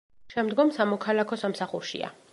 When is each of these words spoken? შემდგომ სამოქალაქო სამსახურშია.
შემდგომ 0.35 0.71
სამოქალაქო 0.79 1.41
სამსახურშია. 1.45 2.15